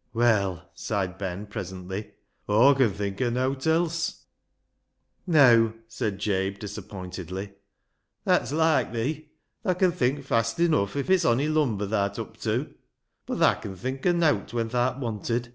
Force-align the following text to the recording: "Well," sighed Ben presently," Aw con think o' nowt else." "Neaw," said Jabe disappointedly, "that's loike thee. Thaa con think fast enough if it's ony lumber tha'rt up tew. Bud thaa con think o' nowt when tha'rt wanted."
"Well," 0.12 0.68
sighed 0.74 1.16
Ben 1.16 1.46
presently," 1.46 2.10
Aw 2.48 2.74
con 2.74 2.90
think 2.92 3.22
o' 3.22 3.30
nowt 3.30 3.68
else." 3.68 4.24
"Neaw," 5.28 5.74
said 5.86 6.18
Jabe 6.18 6.56
disappointedly, 6.58 7.52
"that's 8.24 8.50
loike 8.50 8.92
thee. 8.92 9.28
Thaa 9.62 9.74
con 9.74 9.92
think 9.92 10.24
fast 10.24 10.58
enough 10.58 10.96
if 10.96 11.08
it's 11.08 11.24
ony 11.24 11.46
lumber 11.46 11.86
tha'rt 11.86 12.18
up 12.18 12.36
tew. 12.36 12.74
Bud 13.26 13.38
thaa 13.38 13.60
con 13.62 13.76
think 13.76 14.04
o' 14.06 14.10
nowt 14.12 14.52
when 14.52 14.70
tha'rt 14.70 14.98
wanted." 14.98 15.52